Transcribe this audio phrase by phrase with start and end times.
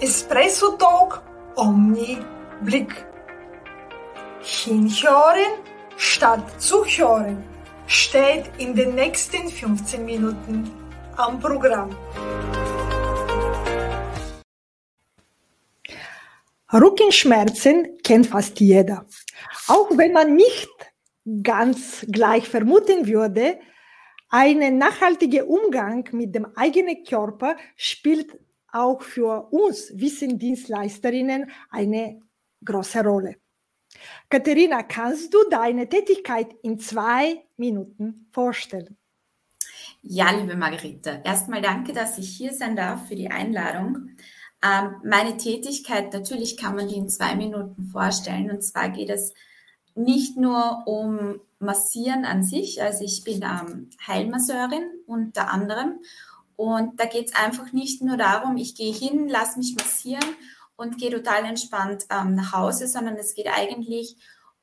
[0.00, 1.20] Espresso Talk
[1.56, 2.18] Omni
[2.62, 3.04] Blick.
[4.40, 5.58] Hinhören
[5.96, 7.42] statt zuhören
[7.88, 10.70] steht in den nächsten 15 Minuten
[11.16, 11.90] am Programm.
[16.72, 19.04] Rückenschmerzen kennt fast jeder.
[19.66, 20.70] Auch wenn man nicht
[21.42, 23.58] ganz gleich vermuten würde,
[24.28, 28.38] ein nachhaltiger Umgang mit dem eigenen Körper spielt
[28.72, 32.20] auch für uns Wissendienstleisterinnen eine
[32.64, 33.36] große Rolle.
[34.28, 38.96] Katharina, kannst du deine Tätigkeit in zwei Minuten vorstellen?
[40.02, 44.10] Ja, liebe Margarete, erstmal danke, dass ich hier sein darf für die Einladung.
[44.62, 48.50] Ähm, meine Tätigkeit, natürlich kann man die in zwei Minuten vorstellen.
[48.50, 49.34] Und zwar geht es
[49.94, 52.80] nicht nur um Massieren an sich.
[52.82, 55.98] Also ich bin ähm, Heilmasseurin unter anderem.
[56.58, 60.24] Und da geht es einfach nicht nur darum, ich gehe hin, lasse mich massieren
[60.74, 64.16] und gehe total entspannt ähm, nach Hause, sondern es geht eigentlich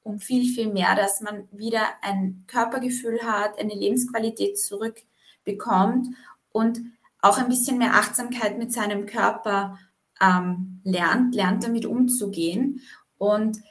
[0.03, 6.09] um viel, viel mehr, dass man wieder ein Körpergefühl hat, eine Lebensqualität zurückbekommt
[6.51, 6.81] und
[7.21, 9.79] auch ein bisschen mehr Achtsamkeit mit seinem Körper
[10.19, 12.81] ähm, lernt, lernt damit umzugehen.
[13.17, 13.61] Und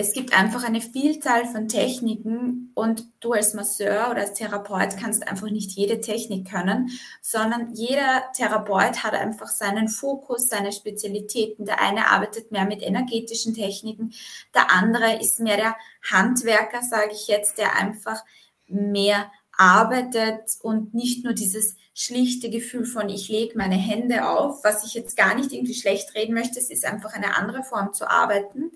[0.00, 5.26] es gibt einfach eine Vielzahl von Techniken und du als Masseur oder als Therapeut kannst
[5.26, 6.90] einfach nicht jede Technik können,
[7.20, 11.66] sondern jeder Therapeut hat einfach seinen Fokus, seine Spezialitäten.
[11.66, 14.14] Der eine arbeitet mehr mit energetischen Techniken,
[14.54, 15.76] der andere ist mehr der
[16.08, 18.24] Handwerker, sage ich jetzt, der einfach
[18.68, 24.84] mehr arbeitet und nicht nur dieses schlichte Gefühl von, ich lege meine Hände auf, was
[24.84, 28.08] ich jetzt gar nicht irgendwie schlecht reden möchte, es ist einfach eine andere Form zu
[28.08, 28.70] arbeiten.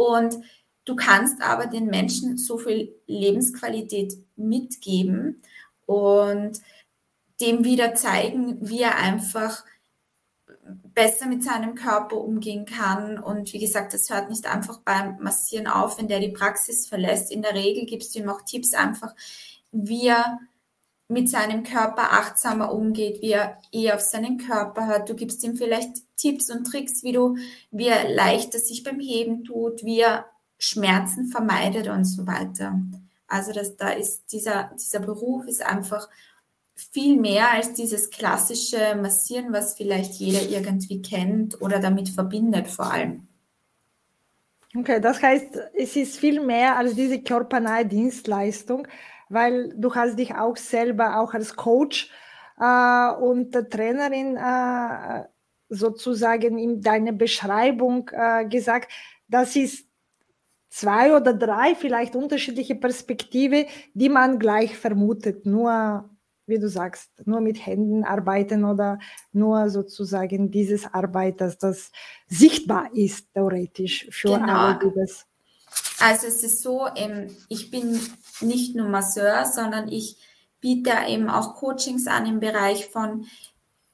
[0.00, 0.38] Und
[0.86, 5.42] du kannst aber den Menschen so viel Lebensqualität mitgeben
[5.84, 6.58] und
[7.42, 9.62] dem wieder zeigen, wie er einfach
[10.94, 13.18] besser mit seinem Körper umgehen kann.
[13.18, 17.30] Und wie gesagt, das hört nicht einfach beim Massieren auf, wenn der die Praxis verlässt.
[17.30, 19.14] In der Regel gibst du ihm auch Tipps einfach,
[19.70, 20.40] wie er
[21.10, 25.08] mit seinem Körper achtsamer umgeht, wie er eher auf seinen Körper hört.
[25.08, 27.36] Du gibst ihm vielleicht Tipps und Tricks, wie du,
[27.72, 30.26] wie er leichter sich beim Heben tut, wie er
[30.58, 32.80] Schmerzen vermeidet und so weiter.
[33.26, 36.08] Also das, da ist dieser, dieser Beruf ist einfach
[36.74, 42.92] viel mehr als dieses klassische Massieren, was vielleicht jeder irgendwie kennt oder damit verbindet vor
[42.92, 43.26] allem.
[44.76, 48.86] Okay, das heißt, es ist viel mehr als diese körpernahe Dienstleistung,
[49.30, 52.10] weil du hast dich auch selber auch als Coach
[52.58, 55.24] äh, und Trainerin äh,
[55.70, 58.92] sozusagen in deiner Beschreibung äh, gesagt,
[59.28, 59.86] das ist
[60.68, 65.46] zwei oder drei vielleicht unterschiedliche Perspektive, die man gleich vermutet.
[65.46, 66.10] Nur,
[66.46, 68.98] wie du sagst, nur mit Händen arbeiten oder
[69.32, 71.92] nur sozusagen dieses Arbeit, dass das
[72.26, 74.52] sichtbar ist, theoretisch für genau.
[74.52, 75.29] alle, die das.
[76.00, 76.88] Also es ist so,
[77.48, 78.00] ich bin
[78.40, 80.16] nicht nur Masseur, sondern ich
[80.60, 83.26] biete eben auch Coachings an im Bereich von,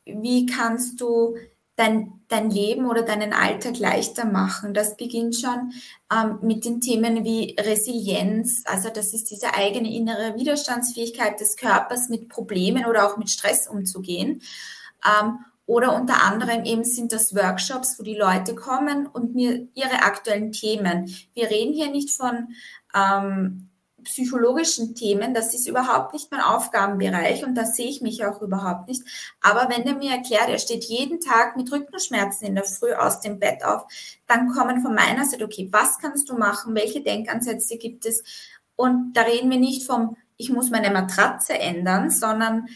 [0.04, 1.36] wie kannst du
[1.76, 4.72] dein, dein Leben oder deinen Alltag leichter machen.
[4.72, 5.72] Das beginnt schon
[6.12, 12.08] ähm, mit den Themen wie Resilienz, also das ist diese eigene innere Widerstandsfähigkeit des Körpers,
[12.08, 14.42] mit Problemen oder auch mit Stress umzugehen.
[15.04, 20.02] Ähm, oder unter anderem eben sind das Workshops, wo die Leute kommen und mir ihre
[20.02, 21.12] aktuellen Themen.
[21.34, 22.54] Wir reden hier nicht von
[22.94, 23.68] ähm,
[24.04, 28.86] psychologischen Themen, das ist überhaupt nicht mein Aufgabenbereich und da sehe ich mich auch überhaupt
[28.86, 29.02] nicht.
[29.40, 33.20] Aber wenn er mir erklärt, er steht jeden Tag mit Rückenschmerzen in der Früh aus
[33.20, 33.84] dem Bett auf,
[34.28, 36.76] dann kommen von meiner Seite, okay, was kannst du machen?
[36.76, 38.22] Welche Denkansätze gibt es?
[38.76, 42.68] Und da reden wir nicht vom, ich muss meine Matratze ändern, sondern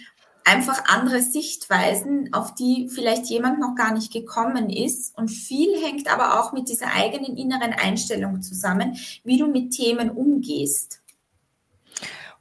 [0.44, 5.16] einfach andere Sichtweisen, auf die vielleicht jemand noch gar nicht gekommen ist.
[5.16, 10.10] Und viel hängt aber auch mit dieser eigenen inneren Einstellung zusammen, wie du mit Themen
[10.10, 11.00] umgehst.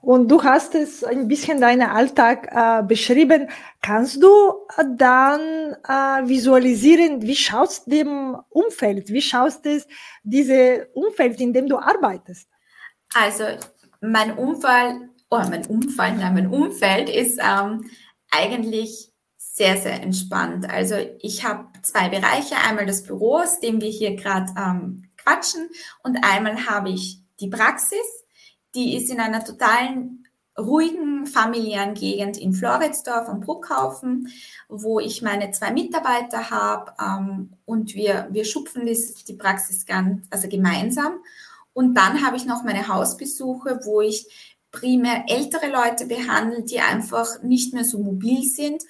[0.02, 3.50] Und du hast es ein bisschen deinen Alltag äh, beschrieben.
[3.82, 4.30] Kannst du
[4.78, 9.88] äh, dann äh, visualisieren, wie schaust dem Umfeld, wie schaust es
[10.24, 12.48] diese Umfeld, in dem du arbeitest?
[13.14, 13.44] Also
[14.00, 17.90] mein Umfeld, oh, mein Umfeld, nein, mein Umfeld ist ähm,
[18.32, 20.70] eigentlich sehr, sehr entspannt.
[20.70, 25.70] Also ich habe zwei Bereiche, einmal das Büro, aus dem wir hier gerade ähm, quatschen,
[26.04, 27.98] und einmal habe ich die Praxis
[28.76, 30.28] die ist in einer totalen
[30.58, 34.28] ruhigen familiären Gegend in Floridsdorf am Bruckhaufen,
[34.68, 40.50] wo ich meine zwei Mitarbeiter habe ähm, und wir, wir schupfen die Praxis ganz, also
[40.50, 41.14] gemeinsam.
[41.72, 47.42] Und dann habe ich noch meine Hausbesuche, wo ich primär ältere Leute behandle, die einfach
[47.42, 48.84] nicht mehr so mobil sind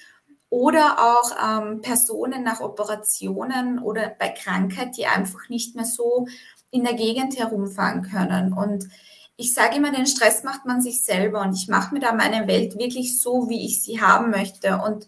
[0.50, 6.28] oder auch ähm, Personen nach Operationen oder bei Krankheit, die einfach nicht mehr so
[6.72, 8.54] in der Gegend herumfahren können.
[8.54, 8.88] Und
[9.38, 12.48] ich sage immer, den Stress macht man sich selber und ich mache mir da meine
[12.48, 14.78] Welt wirklich so, wie ich sie haben möchte.
[14.78, 15.08] Und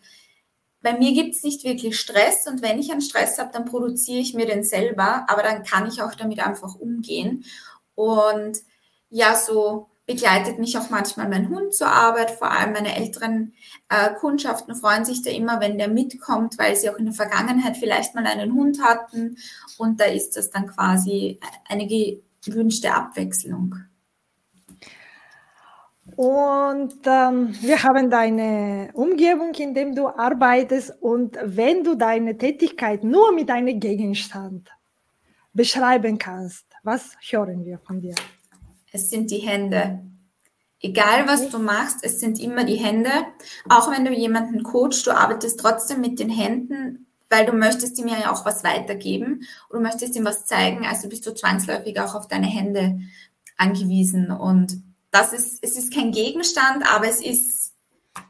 [0.82, 4.20] bei mir gibt es nicht wirklich Stress und wenn ich einen Stress habe, dann produziere
[4.20, 7.46] ich mir den selber, aber dann kann ich auch damit einfach umgehen.
[7.94, 8.58] Und
[9.10, 12.32] ja, so begleitet mich auch manchmal mein Hund zur Arbeit.
[12.32, 13.54] Vor allem meine älteren
[13.90, 17.78] äh, Kundschaften freuen sich da immer, wenn der mitkommt, weil sie auch in der Vergangenheit
[17.78, 19.38] vielleicht mal einen Hund hatten.
[19.78, 21.88] Und da ist das dann quasi eine
[22.44, 23.76] gewünschte Abwechslung.
[26.18, 30.94] Und ähm, wir haben deine Umgebung, in der du arbeitest.
[31.02, 34.70] Und wenn du deine Tätigkeit nur mit einem Gegenstand
[35.54, 38.16] beschreiben kannst, was hören wir von dir?
[38.92, 40.00] Es sind die Hände.
[40.82, 43.10] Egal was du machst, es sind immer die Hände.
[43.70, 48.08] Auch wenn du jemanden coachst, du arbeitest trotzdem mit den Händen, weil du möchtest ihm
[48.08, 50.86] ja auch was weitergeben und du möchtest ihm was zeigen.
[50.86, 53.00] Also bist du zwangsläufig auch auf deine Hände
[53.58, 54.32] angewiesen.
[54.32, 57.74] Und das ist, es ist kein Gegenstand, aber es ist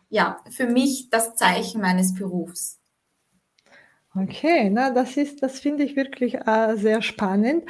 [0.10, 2.80] ja für mich das Zeichen meines Berufs.
[4.14, 7.64] Okay, na, das ist, das finde ich wirklich äh, sehr spannend.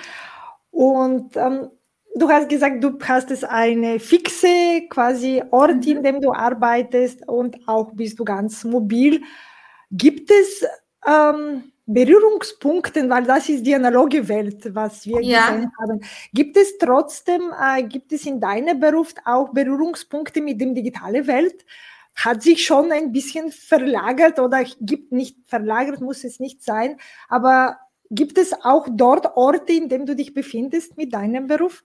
[0.71, 1.69] Und ähm,
[2.15, 5.97] du hast gesagt, du hast es eine fixe quasi Ort, mhm.
[5.97, 9.21] in dem du arbeitest und auch bist du ganz mobil.
[9.91, 10.65] Gibt es
[11.05, 15.49] ähm, Berührungspunkte, weil das ist die analoge Welt, was wir ja.
[15.49, 16.01] gesehen haben.
[16.33, 21.65] Gibt es trotzdem, äh, gibt es in deinem Beruf auch Berührungspunkte mit dem digitalen Welt?
[22.15, 26.97] Hat sich schon ein bisschen verlagert oder gibt nicht verlagert, muss es nicht sein,
[27.29, 27.77] aber
[28.09, 31.83] gibt es auch dort Orte, in denen du dich befindest mit deinem Beruf?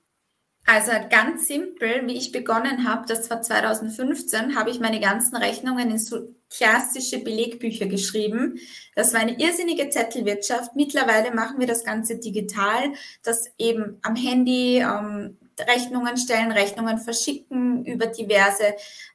[0.66, 5.92] Also ganz simpel, wie ich begonnen habe, das war 2015, habe ich meine ganzen Rechnungen
[5.92, 8.58] in so klassische Belegbücher geschrieben.
[8.96, 10.74] Das war eine irrsinnige Zettelwirtschaft.
[10.74, 12.92] Mittlerweile machen wir das Ganze digital,
[13.22, 18.74] dass eben am Handy ähm, Rechnungen stellen, Rechnungen verschicken über diverse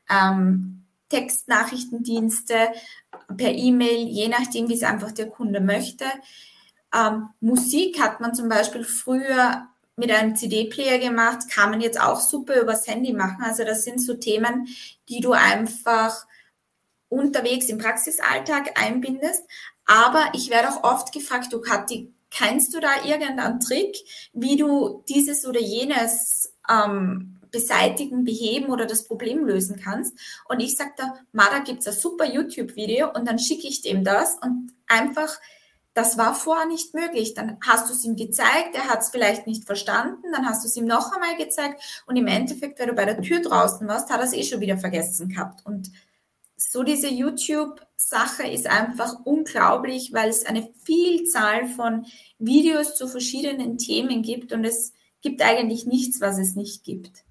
[0.09, 2.55] ähm, Textnachrichtendienste,
[3.35, 6.05] per E-Mail, je nachdem, wie es einfach der Kunde möchte.
[6.95, 9.67] Ähm, Musik hat man zum Beispiel früher
[10.01, 13.43] mit einem CD-Player gemacht, kann man jetzt auch super übers Handy machen.
[13.43, 14.67] Also das sind so Themen,
[15.07, 16.25] die du einfach
[17.07, 19.43] unterwegs im Praxisalltag einbindest.
[19.85, 23.95] Aber ich werde auch oft gefragt, du Kathi, kennst du da irgendeinen Trick,
[24.33, 30.17] wie du dieses oder jenes ähm, beseitigen, beheben oder das Problem lösen kannst?
[30.49, 33.81] Und ich sage da, Ma, da gibt es ein super YouTube-Video und dann schicke ich
[33.81, 35.37] dem das und einfach
[35.93, 37.33] das war vorher nicht möglich.
[37.33, 40.67] Dann hast du es ihm gezeigt, er hat es vielleicht nicht verstanden, dann hast du
[40.67, 44.09] es ihm noch einmal gezeigt und im Endeffekt, wenn du bei der Tür draußen warst,
[44.09, 45.65] hat er es eh schon wieder vergessen gehabt.
[45.65, 45.91] Und
[46.57, 52.05] so diese YouTube-Sache ist einfach unglaublich, weil es eine Vielzahl von
[52.37, 57.23] Videos zu verschiedenen Themen gibt und es gibt eigentlich nichts, was es nicht gibt.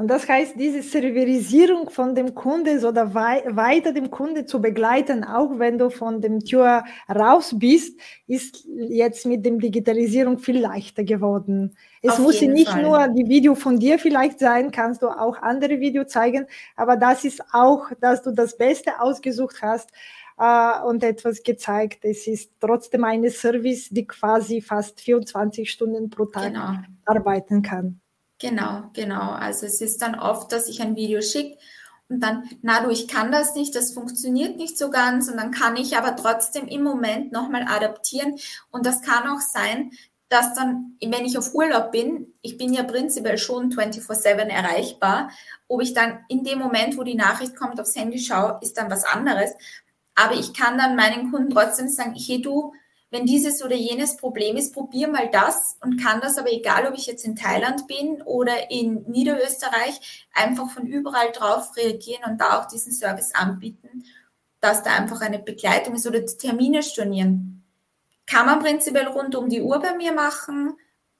[0.00, 5.24] Und das heißt, diese Serverisierung von dem Kunde oder wei weiter dem Kunde zu begleiten,
[5.24, 11.04] auch wenn du von dem Tür raus bist, ist jetzt mit dem Digitalisierung viel leichter
[11.04, 11.76] geworden.
[12.00, 12.82] Es Auf muss nicht Fall.
[12.82, 17.26] nur die Video von dir vielleicht sein, kannst du auch andere Video zeigen, aber das
[17.26, 19.90] ist auch, dass du das Beste ausgesucht hast
[20.38, 22.06] äh, und etwas gezeigt.
[22.06, 26.72] Es ist trotzdem eine Service, die quasi fast 24 Stunden pro Tag genau.
[27.04, 27.99] arbeiten kann.
[28.40, 29.32] Genau, genau.
[29.32, 31.58] Also es ist dann oft, dass ich ein Video schicke
[32.08, 35.50] und dann, na du, ich kann das nicht, das funktioniert nicht so ganz und dann
[35.52, 38.36] kann ich aber trotzdem im Moment nochmal adaptieren
[38.70, 39.92] und das kann auch sein,
[40.30, 45.30] dass dann, wenn ich auf Urlaub bin, ich bin ja prinzipiell schon 24-7 erreichbar,
[45.68, 48.90] ob ich dann in dem Moment, wo die Nachricht kommt, aufs Handy schaue, ist dann
[48.90, 49.50] was anderes.
[50.14, 52.72] Aber ich kann dann meinen Kunden trotzdem sagen, hey du,
[53.10, 56.96] wenn dieses oder jenes Problem ist, probier mal das und kann das aber egal, ob
[56.96, 62.60] ich jetzt in Thailand bin oder in Niederösterreich, einfach von überall drauf reagieren und da
[62.60, 64.04] auch diesen Service anbieten,
[64.60, 67.64] dass da einfach eine Begleitung ist oder Termine stornieren.
[68.26, 70.74] Kann man prinzipiell rund um die Uhr bei mir machen,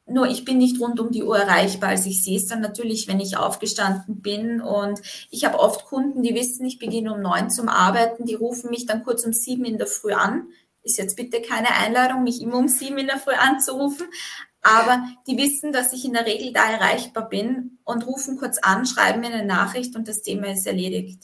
[0.06, 1.90] nur ich bin nicht rund um die Uhr erreichbar.
[1.90, 6.22] Also ich sehe es dann natürlich, wenn ich aufgestanden bin und ich habe oft Kunden,
[6.22, 9.64] die wissen, ich beginne um neun zum Arbeiten, die rufen mich dann kurz um sieben
[9.64, 10.48] in der Früh an
[10.82, 14.06] ist jetzt bitte keine Einladung, mich immer um sieben in der Früh anzurufen,
[14.62, 18.84] aber die wissen, dass ich in der Regel da erreichbar bin und rufen kurz an,
[18.84, 21.22] schreiben mir eine Nachricht und das Thema ist erledigt.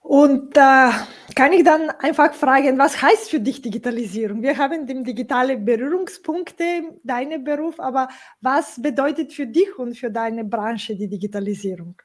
[0.00, 0.90] Und äh,
[1.34, 4.42] kann ich dann einfach fragen, was heißt für dich Digitalisierung?
[4.42, 8.08] Wir haben dem digitale Berührungspunkte, deinen Beruf, aber
[8.40, 12.00] was bedeutet für dich und für deine Branche die Digitalisierung?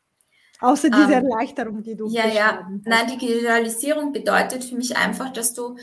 [0.64, 2.70] Außer diese ähm, Erleichterung, die du Ja, ja.
[2.86, 5.76] Nein, Digitalisierung bedeutet für mich einfach, dass du,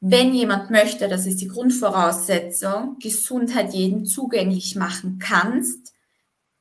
[0.00, 5.94] wenn jemand möchte, das ist die Grundvoraussetzung, Gesundheit jedem zugänglich machen kannst,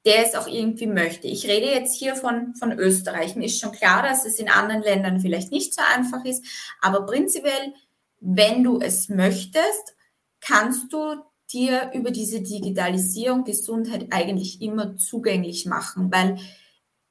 [0.05, 1.27] der es auch irgendwie möchte.
[1.27, 3.35] Ich rede jetzt hier von, von Österreich.
[3.35, 6.45] Mir ist schon klar, dass es in anderen Ländern vielleicht nicht so einfach ist,
[6.79, 7.73] aber prinzipiell,
[8.21, 9.97] wenn du es möchtest,
[10.39, 11.15] kannst du
[11.51, 16.37] dir über diese Digitalisierung Gesundheit eigentlich immer zugänglich machen, weil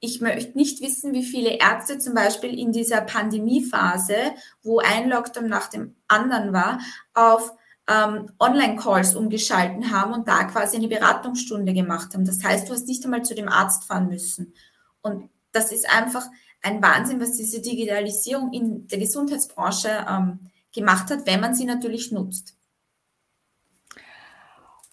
[0.01, 4.17] ich möchte nicht wissen, wie viele Ärzte zum Beispiel in dieser Pandemiephase,
[4.63, 6.81] wo ein Lockdown nach dem anderen war,
[7.13, 7.53] auf
[7.87, 12.25] ähm, Online-Calls umgeschalten haben und da quasi eine Beratungsstunde gemacht haben.
[12.25, 14.55] Das heißt, du hast nicht einmal zu dem Arzt fahren müssen.
[15.03, 16.27] Und das ist einfach
[16.63, 22.11] ein Wahnsinn, was diese Digitalisierung in der Gesundheitsbranche ähm, gemacht hat, wenn man sie natürlich
[22.11, 22.57] nutzt.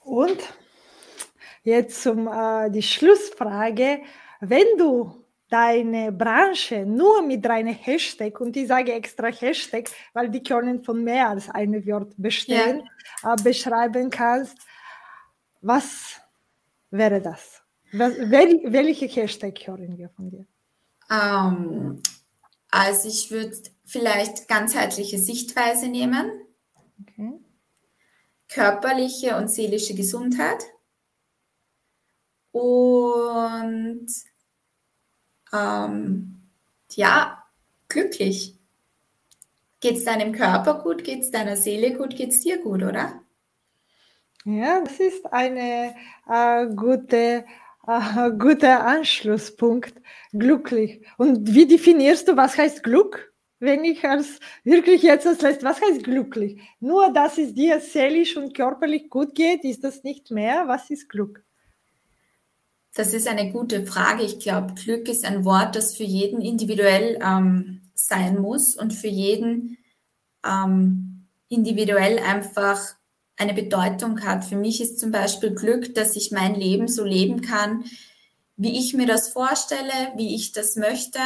[0.04, 0.38] Und
[1.64, 4.02] jetzt zum äh, die Schlussfrage,
[4.40, 10.44] wenn du deine Branche nur mit deinem Hashtag, und ich sage extra Hashtag, weil die
[10.44, 12.84] können von mehr als einem Wort bestehen,
[13.24, 13.34] ja.
[13.34, 14.58] äh, beschreiben kannst,
[15.62, 16.20] was
[16.92, 17.62] wäre das?
[17.94, 20.46] Was, wel, welche Hashtag hören wir von dir?
[21.10, 22.04] Um, ähm,
[22.70, 26.30] also ich würde vielleicht ganzheitliche Sichtweise nehmen.
[27.02, 27.40] Okay
[28.50, 30.66] körperliche und seelische Gesundheit
[32.58, 34.08] und
[35.54, 36.42] ähm,
[36.92, 37.44] ja,
[37.88, 38.58] glücklich.
[39.80, 41.04] Geht es deinem Körper gut?
[41.04, 42.16] Geht es deiner Seele gut?
[42.16, 43.22] Geht es dir gut, oder?
[44.44, 47.46] Ja, das ist ein äh, gute,
[47.88, 49.94] äh, guter Anschlusspunkt.
[50.32, 51.06] Glücklich.
[51.18, 53.34] Und wie definierst du, was heißt Glück?
[53.60, 56.62] wenn ich als wirklich jetzt als letztes, was heißt glücklich?
[56.80, 60.68] Nur, dass es dir seelisch und körperlich gut geht, ist das nicht mehr?
[60.68, 61.44] Was ist Glück?
[62.98, 64.24] Das ist eine gute Frage.
[64.24, 69.08] Ich glaube, Glück ist ein Wort, das für jeden individuell ähm, sein muss und für
[69.08, 69.78] jeden
[70.44, 72.82] ähm, individuell einfach
[73.38, 74.46] eine Bedeutung hat.
[74.46, 77.86] Für mich ist zum Beispiel Glück, dass ich mein Leben so leben kann,
[78.56, 81.20] wie ich mir das vorstelle, wie ich das möchte.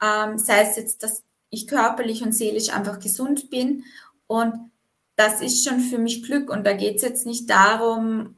[0.00, 3.82] Ähm, sei es jetzt das ich körperlich und seelisch einfach gesund bin.
[4.28, 4.70] Und
[5.16, 6.50] das ist schon für mich Glück.
[6.50, 8.36] Und da geht es jetzt nicht darum,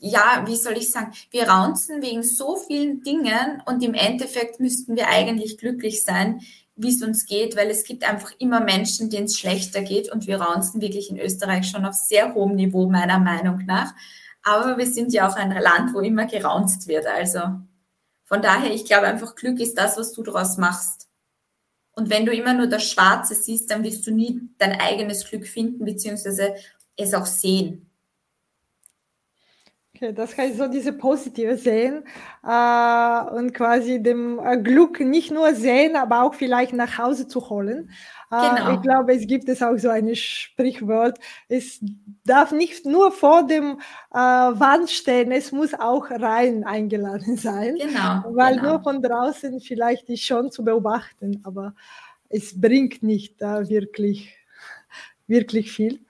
[0.00, 4.96] ja, wie soll ich sagen, wir raunzen wegen so vielen Dingen und im Endeffekt müssten
[4.96, 6.40] wir eigentlich glücklich sein,
[6.76, 10.26] wie es uns geht, weil es gibt einfach immer Menschen, denen es schlechter geht und
[10.26, 13.94] wir raunzen wirklich in Österreich schon auf sehr hohem Niveau, meiner Meinung nach.
[14.42, 17.06] Aber wir sind ja auch ein Land, wo immer geraunzt wird.
[17.06, 17.40] Also
[18.24, 21.08] von daher, ich glaube einfach, Glück ist das, was du daraus machst.
[21.92, 25.46] Und wenn du immer nur das Schwarze siehst, dann wirst du nie dein eigenes Glück
[25.46, 26.54] finden, beziehungsweise
[26.96, 27.90] es auch sehen.
[30.04, 32.04] Okay, das heißt so diese positive sehen
[32.42, 37.48] äh, und quasi dem äh, Glück nicht nur sehen, aber auch vielleicht nach Hause zu
[37.48, 37.90] holen.
[38.30, 38.74] Äh, genau.
[38.74, 41.18] Ich glaube, es gibt es auch so ein Sprichwort.
[41.48, 41.80] Es
[42.24, 43.78] darf nicht nur vor dem
[44.12, 47.76] äh, Wand stehen, es muss auch rein eingeladen sein.
[47.76, 48.24] Genau.
[48.34, 48.72] Weil genau.
[48.72, 51.74] nur von draußen vielleicht ist schon zu beobachten, aber
[52.28, 54.36] es bringt nicht da wirklich,
[55.26, 56.00] wirklich viel.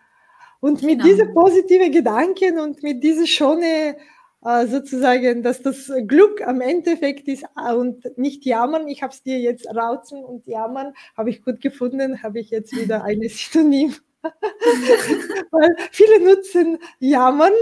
[0.65, 1.05] Und mit genau.
[1.05, 3.97] diesen positiven Gedanken und mit dieser schönen
[4.43, 8.89] äh, sozusagen, dass das Glück am Endeffekt ist äh, und nicht jammern.
[8.89, 12.75] Ich habe es dir jetzt rauzen und jammern, habe ich gut gefunden, habe ich jetzt
[12.75, 13.95] wieder ein Synonym.
[14.23, 17.53] Weil viele nutzen jammern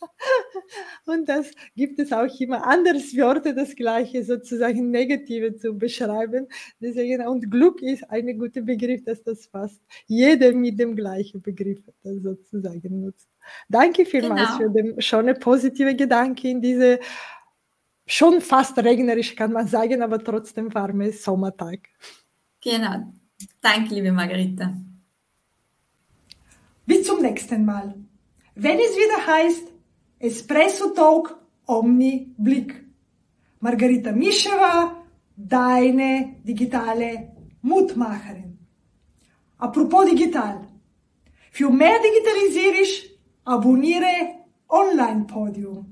[1.06, 6.48] und das gibt es auch immer anderes Worte, das gleiche sozusagen Negative zu beschreiben.
[6.80, 11.80] Deswegen, und Glück ist ein guter Begriff, dass das fast jeder mit dem gleichen Begriff
[12.02, 13.28] sozusagen nutzt.
[13.68, 14.70] Danke vielmals genau.
[14.70, 17.00] für den schon positive Gedanke in diese
[18.06, 21.80] schon fast regnerisch, kann man sagen, aber trotzdem warme Sommertag.
[22.60, 23.12] Genau.
[23.60, 24.74] Danke, liebe Margarita.
[26.84, 27.94] Bis zum nächsten Mal.
[28.56, 29.69] Wenn es wieder heißt,
[30.22, 31.34] Espresso Talk
[31.64, 32.74] Omni Blick.
[33.60, 35.02] Margarita Mischewa,
[35.34, 38.58] deine digitale Mutmacherin.
[39.56, 40.68] Apropos digital.
[41.50, 43.10] Für mehr digitalisierisch
[43.44, 45.89] abonniere Online Podium.